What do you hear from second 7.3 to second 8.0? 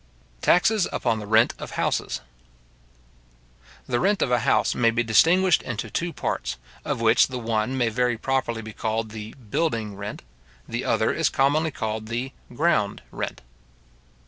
one may